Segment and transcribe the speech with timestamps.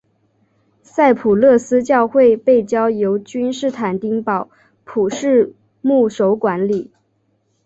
[0.81, 4.49] 赛普勒斯教会被交由君士坦丁堡
[4.83, 6.89] 普世牧首管理。